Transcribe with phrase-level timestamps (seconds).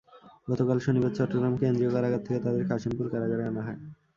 [0.47, 3.79] গতকাল শনিবার চট্টগ্রাম কেন্দ্রীয় কারাগার থেকে তাঁদের কাশিমপুর কারাগারে আনা হয়।